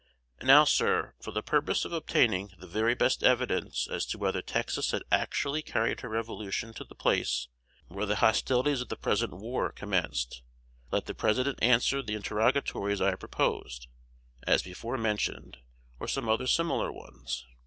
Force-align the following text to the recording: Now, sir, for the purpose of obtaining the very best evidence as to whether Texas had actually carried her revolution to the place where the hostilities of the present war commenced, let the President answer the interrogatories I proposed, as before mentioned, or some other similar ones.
Now, 0.41 0.63
sir, 0.63 1.13
for 1.21 1.29
the 1.29 1.43
purpose 1.43 1.85
of 1.85 1.93
obtaining 1.93 2.49
the 2.57 2.65
very 2.65 2.95
best 2.95 3.21
evidence 3.21 3.85
as 3.87 4.03
to 4.07 4.17
whether 4.17 4.41
Texas 4.41 4.89
had 4.89 5.03
actually 5.11 5.61
carried 5.61 5.99
her 6.01 6.09
revolution 6.09 6.73
to 6.73 6.83
the 6.83 6.95
place 6.95 7.49
where 7.87 8.07
the 8.07 8.15
hostilities 8.15 8.81
of 8.81 8.89
the 8.89 8.95
present 8.95 9.31
war 9.35 9.71
commenced, 9.71 10.41
let 10.89 11.05
the 11.05 11.13
President 11.13 11.59
answer 11.61 12.01
the 12.01 12.15
interrogatories 12.15 12.99
I 12.99 13.13
proposed, 13.13 13.85
as 14.41 14.63
before 14.63 14.97
mentioned, 14.97 15.57
or 15.99 16.07
some 16.07 16.27
other 16.27 16.47
similar 16.47 16.91
ones. 16.91 17.45